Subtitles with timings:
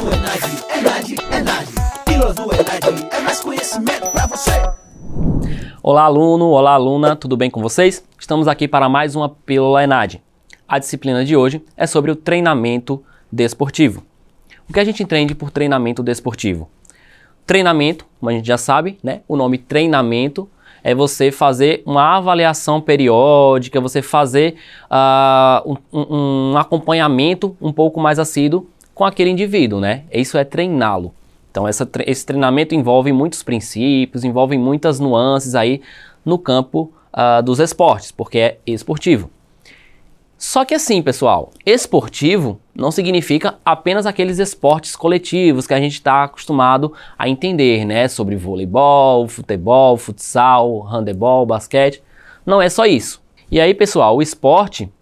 [0.00, 0.42] do Enad,
[0.78, 1.68] Enad, Enad.
[2.06, 4.50] Pílula do Enad é mais conhecimento pra você.
[5.82, 8.02] Olá, aluno, olá, aluna, tudo bem com vocês?
[8.18, 10.16] Estamos aqui para mais uma Pílula Enad.
[10.66, 14.02] A disciplina de hoje é sobre o treinamento desportivo.
[14.66, 16.70] O que a gente entende por treinamento desportivo?
[17.44, 19.20] Treinamento, como a gente já sabe, né?
[19.28, 20.48] O nome treinamento
[20.82, 24.54] é você fazer uma avaliação periódica, você fazer
[24.90, 28.66] uh, um, um, acompanhamento um pouco mais assíduo
[29.00, 30.02] com aquele indivíduo, né?
[30.12, 31.14] Isso é treiná-lo.
[31.50, 35.80] Então essa, esse treinamento envolve muitos princípios, envolve muitas nuances aí
[36.22, 39.30] no campo uh, dos esportes, porque é esportivo.
[40.36, 46.24] Só que assim, pessoal, esportivo não significa apenas aqueles esportes coletivos que a gente está
[46.24, 48.06] acostumado a entender, né?
[48.06, 52.02] Sobre voleibol, futebol, futsal, handebol, basquete.
[52.44, 53.22] Não é só isso.
[53.50, 54.92] E aí, pessoal, o esporte,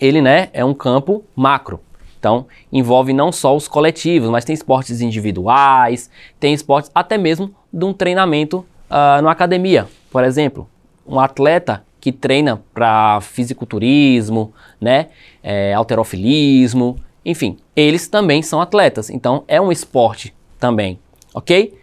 [0.00, 1.78] ele, né, é um campo macro.
[2.18, 6.10] Então, envolve não só os coletivos, mas tem esportes individuais,
[6.40, 9.86] tem esportes até mesmo de um treinamento uh, na academia.
[10.10, 10.68] Por exemplo,
[11.06, 15.08] um atleta que treina para fisiculturismo, né,
[15.42, 20.98] é, alterofilismo, enfim, eles também são atletas, então é um esporte também,
[21.34, 21.76] ok?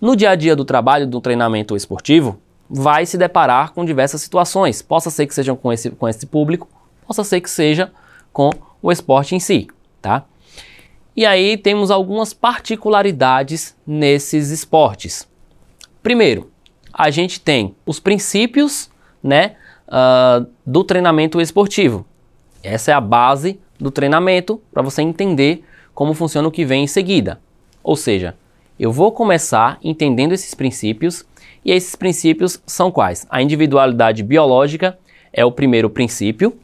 [0.00, 4.82] No dia a dia do trabalho do treinamento esportivo, vai se deparar com diversas situações.
[4.82, 6.68] Possa ser que sejam com esse, com esse público,
[7.06, 7.90] possa ser que seja
[8.36, 8.50] com
[8.82, 9.66] o esporte em si,
[10.02, 10.26] tá?
[11.16, 15.26] E aí temos algumas particularidades nesses esportes.
[16.02, 16.50] Primeiro,
[16.92, 18.90] a gente tem os princípios
[19.22, 19.56] né,
[19.88, 22.04] uh, do treinamento esportivo.
[22.62, 25.64] Essa é a base do treinamento para você entender
[25.94, 27.40] como funciona o que vem em seguida.
[27.82, 28.36] Ou seja,
[28.78, 31.24] eu vou começar entendendo esses princípios
[31.64, 33.26] e esses princípios são quais?
[33.30, 34.98] A individualidade biológica
[35.32, 36.54] é o primeiro princípio,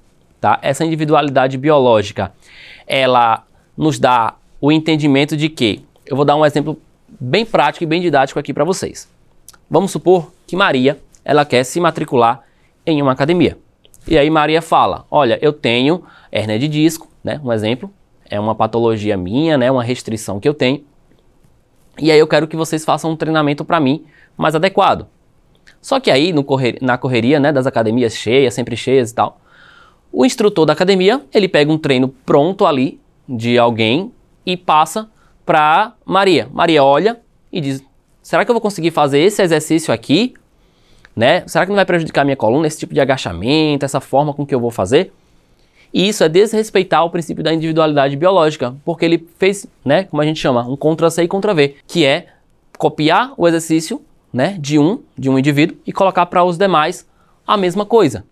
[0.42, 0.58] tá?
[0.60, 2.32] Essa individualidade biológica,
[2.84, 3.44] ela
[3.76, 8.02] nos dá o entendimento de que, eu vou dar um exemplo bem prático e bem
[8.02, 9.08] didático aqui para vocês.
[9.70, 12.42] Vamos supor que Maria, ela quer se matricular
[12.84, 13.56] em uma academia.
[14.06, 16.02] E aí Maria fala: Olha, eu tenho
[16.32, 17.40] hernia de disco, né?
[17.42, 17.88] Um exemplo,
[18.28, 19.70] é uma patologia minha, né?
[19.70, 20.84] Uma restrição que eu tenho.
[22.00, 24.04] E aí eu quero que vocês façam um treinamento para mim
[24.36, 25.06] mais adequado.
[25.80, 27.52] Só que aí no correr, na correria, né?
[27.52, 29.40] Das academias cheias, sempre cheias e tal,
[30.12, 34.12] o instrutor da academia ele pega um treino pronto ali de alguém
[34.44, 35.08] e passa
[35.44, 36.48] para Maria.
[36.52, 37.82] Maria olha e diz:
[38.22, 40.34] Será que eu vou conseguir fazer esse exercício aqui?
[41.14, 41.44] né?
[41.46, 44.54] Será que não vai prejudicar minha coluna esse tipo de agachamento, essa forma com que
[44.54, 45.12] eu vou fazer?
[45.92, 50.24] E isso é desrespeitar o princípio da individualidade biológica, porque ele fez, né, como a
[50.24, 52.28] gente chama, um contra C e contra V, que é
[52.78, 54.00] copiar o exercício,
[54.32, 57.06] né, de um, de um indivíduo e colocar para os demais
[57.46, 58.24] a mesma coisa.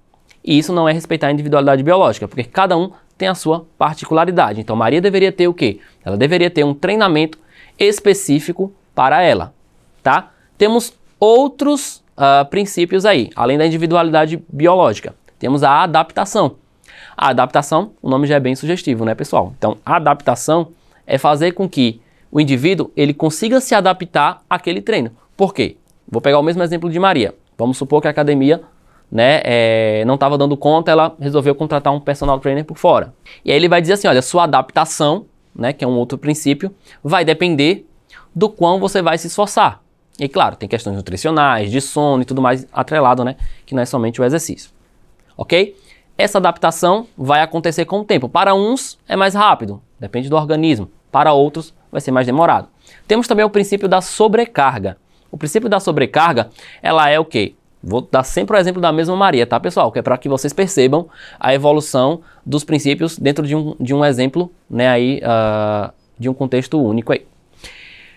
[0.45, 4.61] E isso não é respeitar a individualidade biológica, porque cada um tem a sua particularidade.
[4.61, 5.81] Então Maria deveria ter o quê?
[6.05, 7.39] Ela deveria ter um treinamento
[7.79, 9.55] específico para ela,
[10.03, 10.31] tá?
[10.57, 15.15] Temos outros uh, princípios aí, além da individualidade biológica.
[15.39, 16.57] Temos a adaptação.
[17.17, 19.53] A adaptação, o nome já é bem sugestivo, né, pessoal?
[19.57, 20.69] Então, adaptação
[21.07, 22.01] é fazer com que
[22.31, 25.11] o indivíduo ele consiga se adaptar àquele treino.
[25.37, 25.77] Por quê?
[26.09, 27.35] Vou pegar o mesmo exemplo de Maria.
[27.59, 28.63] Vamos supor que a academia
[29.11, 33.13] né, é, não estava dando conta, ela resolveu contratar um personal trainer por fora.
[33.45, 36.75] E aí ele vai dizer assim, olha, sua adaptação, né, que é um outro princípio,
[37.03, 37.87] vai depender
[38.35, 39.83] do quão você vai se esforçar.
[40.19, 43.37] E claro, tem questões nutricionais, de sono e tudo mais atrelado, né?
[43.65, 44.71] Que não é somente o exercício.
[45.35, 45.75] Ok?
[46.19, 48.29] Essa adaptação vai acontecer com o tempo.
[48.29, 50.91] Para uns é mais rápido, depende do organismo.
[51.11, 52.69] Para outros vai ser mais demorado.
[53.09, 54.99] Temos também o princípio da sobrecarga.
[55.31, 56.51] O princípio da sobrecarga,
[56.83, 57.55] ela é o quê?
[57.83, 59.91] Vou dar sempre o exemplo da mesma Maria, tá, pessoal?
[59.91, 61.09] Que é para que vocês percebam
[61.39, 66.35] a evolução dos princípios dentro de um, de um exemplo, né, aí, uh, de um
[66.35, 67.27] contexto único aí.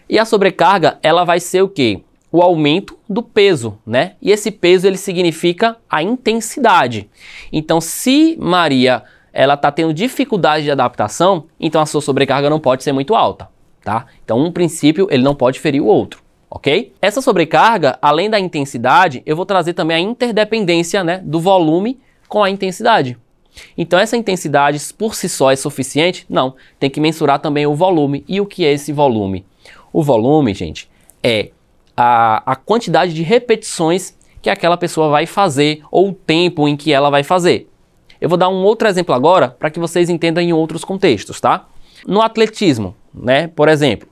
[0.09, 2.01] E a sobrecarga, ela vai ser o quê?
[2.31, 4.13] O aumento do peso, né?
[4.21, 7.09] E esse peso ele significa a intensidade.
[7.51, 12.83] Então, se Maria ela está tendo dificuldade de adaptação, então a sua sobrecarga não pode
[12.83, 13.49] ser muito alta,
[13.83, 14.05] tá?
[14.23, 16.22] Então, um princípio ele não pode ferir o outro,
[16.53, 16.93] ok?
[17.01, 22.43] Essa sobrecarga, além da intensidade, eu vou trazer também a interdependência, né, do volume com
[22.43, 23.17] a intensidade.
[23.75, 26.27] Então, essa intensidade por si só é suficiente?
[26.29, 28.23] Não, tem que mensurar também o volume.
[28.27, 29.43] E o que é esse volume?
[29.91, 30.87] O volume, gente,
[31.23, 31.49] é
[31.97, 36.93] a, a quantidade de repetições que aquela pessoa vai fazer ou o tempo em que
[36.93, 37.67] ela vai fazer.
[38.21, 41.67] Eu vou dar um outro exemplo agora para que vocês entendam em outros contextos, tá?
[42.05, 43.47] No atletismo, né?
[43.47, 44.07] Por exemplo,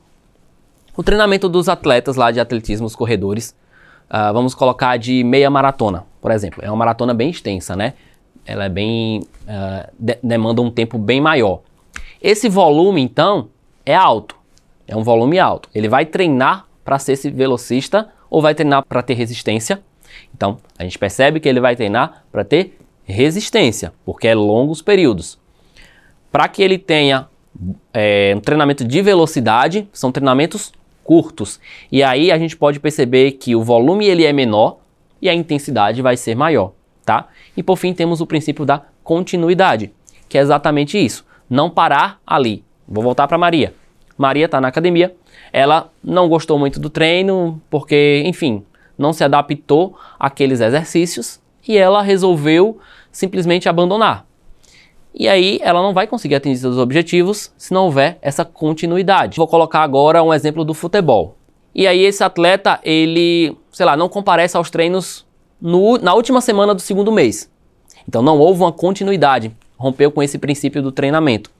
[1.01, 3.55] o treinamento dos atletas lá de atletismo, os corredores,
[4.09, 6.63] uh, vamos colocar de meia maratona, por exemplo.
[6.63, 7.93] É uma maratona bem extensa, né?
[8.45, 9.19] Ela é bem.
[9.19, 11.61] Uh, de demanda um tempo bem maior.
[12.21, 13.49] Esse volume, então,
[13.85, 14.41] é alto
[14.91, 15.69] é um volume alto.
[15.73, 19.81] Ele vai treinar para ser esse velocista ou vai treinar para ter resistência?
[20.35, 25.39] Então, a gente percebe que ele vai treinar para ter resistência, porque é longos períodos.
[26.29, 27.27] Para que ele tenha
[27.93, 31.59] é, um treinamento de velocidade, são treinamentos curtos.
[31.91, 34.77] E aí a gente pode perceber que o volume ele é menor
[35.21, 36.73] e a intensidade vai ser maior,
[37.05, 37.27] tá?
[37.55, 39.91] E por fim temos o princípio da continuidade,
[40.27, 42.63] que é exatamente isso, não parar ali.
[42.87, 43.73] Vou voltar para Maria.
[44.17, 45.15] Maria está na academia,
[45.51, 48.63] ela não gostou muito do treino porque, enfim,
[48.97, 52.79] não se adaptou àqueles exercícios e ela resolveu
[53.11, 54.25] simplesmente abandonar.
[55.13, 59.37] E aí ela não vai conseguir atingir seus objetivos se não houver essa continuidade.
[59.37, 61.35] Vou colocar agora um exemplo do futebol.
[61.75, 65.25] E aí esse atleta, ele, sei lá, não comparece aos treinos
[65.59, 67.49] no, na última semana do segundo mês.
[68.07, 71.51] Então não houve uma continuidade, rompeu com esse princípio do treinamento,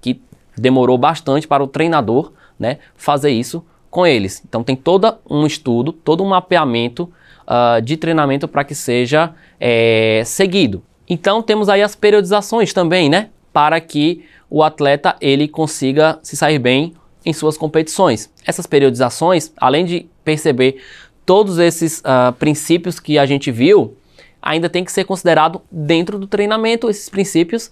[0.00, 0.20] que
[0.56, 4.42] demorou bastante para o treinador né, fazer isso com eles.
[4.48, 7.12] Então tem todo um estudo, todo um mapeamento
[7.44, 10.82] uh, de treinamento para que seja é, seguido.
[11.08, 13.30] Então temos aí as periodizações também, né?
[13.52, 18.30] Para que o atleta ele consiga se sair bem em suas competições.
[18.46, 20.82] Essas periodizações, além de perceber
[21.24, 23.96] todos esses uh, princípios que a gente viu,
[24.42, 27.70] ainda tem que ser considerado dentro do treinamento esses princípios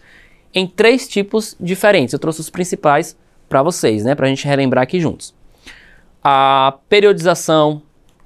[0.54, 2.12] em três tipos diferentes.
[2.12, 3.16] Eu trouxe os principais
[3.48, 4.14] para vocês, né?
[4.14, 5.34] Para a gente relembrar aqui juntos.
[6.24, 7.82] A periodização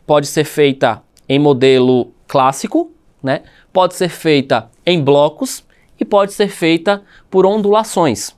[0.06, 2.92] pode ser feita em modelo clássico,
[3.26, 3.42] né?
[3.72, 5.64] Pode ser feita em blocos
[6.00, 8.34] e pode ser feita por ondulações.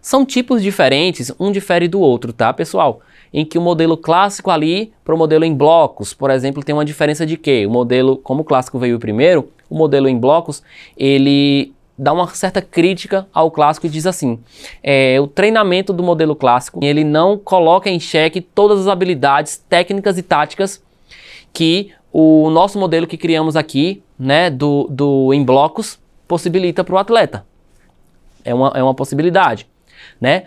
[0.00, 3.00] São tipos diferentes, um difere do outro, tá, pessoal?
[3.32, 6.84] Em que o modelo clássico ali para o modelo em blocos, por exemplo, tem uma
[6.84, 7.66] diferença de quê?
[7.66, 10.62] O modelo, como o clássico veio primeiro, o modelo em blocos,
[10.96, 14.38] ele dá uma certa crítica ao clássico e diz assim:
[14.82, 20.16] é, o treinamento do modelo clássico ele não coloca em xeque todas as habilidades técnicas
[20.16, 20.82] e táticas
[21.52, 26.98] que o nosso modelo que criamos aqui, né, do, do em blocos, possibilita para o
[26.98, 27.44] atleta.
[28.44, 29.66] É uma, é uma possibilidade,
[30.20, 30.44] né?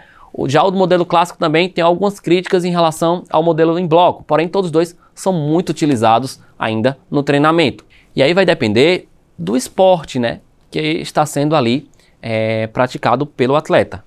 [0.48, 4.48] Já o modelo clássico também tem algumas críticas em relação ao modelo em bloco, porém
[4.48, 7.86] todos dois são muito utilizados ainda no treinamento.
[8.16, 9.08] E aí vai depender
[9.38, 10.40] do esporte, né,
[10.70, 11.90] que está sendo ali
[12.22, 14.04] é, praticado pelo atleta.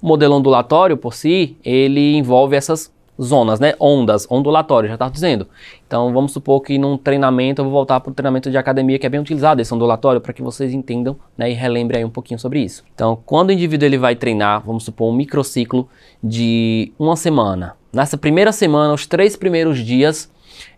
[0.00, 3.74] O modelo ondulatório por si, ele envolve essas zonas, né?
[3.78, 5.46] Ondas, ondulatório, já está dizendo.
[5.86, 9.06] Então vamos supor que num treinamento, eu vou voltar para o treinamento de academia que
[9.06, 12.38] é bem utilizado esse ondulatório para que vocês entendam né, e relembrem aí um pouquinho
[12.38, 12.84] sobre isso.
[12.94, 15.88] Então, quando o indivíduo ele vai treinar, vamos supor um microciclo
[16.22, 17.76] de uma semana.
[17.92, 20.30] Nessa primeira semana, os três primeiros dias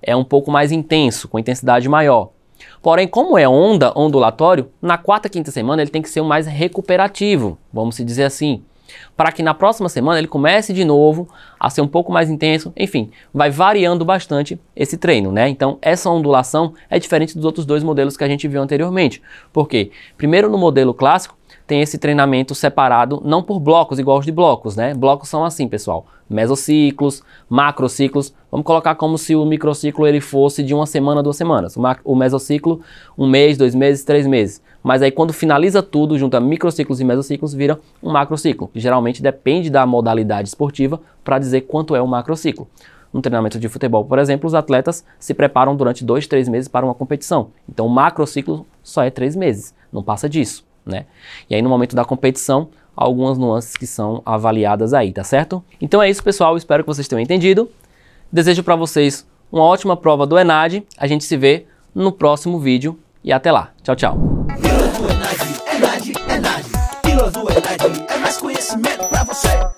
[0.03, 2.31] é um pouco mais intenso, com intensidade maior.
[2.83, 7.59] Porém, como é onda, ondulatório, na quarta, quinta semana ele tem que ser mais recuperativo,
[7.73, 8.63] vamos se dizer assim
[9.17, 11.29] para que na próxima semana ele comece de novo
[11.59, 12.73] a ser um pouco mais intenso.
[12.77, 15.49] Enfim, vai variando bastante esse treino, né?
[15.49, 19.23] Então, essa ondulação é diferente dos outros dois modelos que a gente viu anteriormente.
[19.53, 19.91] Por quê?
[20.17, 24.77] Primeiro, no modelo clássico, tem esse treinamento separado, não por blocos, igual os de blocos,
[24.77, 24.93] né?
[24.93, 28.35] Blocos são assim, pessoal, mesociclos, macrociclos.
[28.51, 31.77] Vamos colocar como se o microciclo ele fosse de uma semana, duas semanas.
[32.05, 32.81] O mesociclo,
[33.17, 34.63] um mês, dois meses, três meses.
[34.83, 38.71] Mas aí quando finaliza tudo, junta microciclos e mesociclos, vira um macrociclo.
[38.75, 42.69] Geralmente depende da modalidade esportiva para dizer quanto é um macrociclo.
[43.11, 46.85] No treinamento de futebol, por exemplo, os atletas se preparam durante dois, três meses para
[46.85, 47.51] uma competição.
[47.67, 51.07] Então o macrociclo só é três meses, não passa disso né?
[51.49, 55.63] E aí no momento da competição, algumas nuances que são avaliadas aí, tá certo?
[55.81, 57.71] Então é isso, pessoal, espero que vocês tenham entendido.
[58.33, 60.85] Desejo para vocês uma ótima prova do ENAD.
[60.99, 63.71] A gente se vê no próximo vídeo e até lá.
[63.83, 64.19] Tchau, tchau.
[64.59, 65.39] Enad,
[65.73, 66.67] Enad, Enad.
[67.05, 69.74] Enad é mais conhecimento pra você.